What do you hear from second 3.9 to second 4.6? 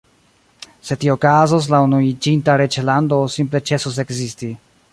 ekzisti.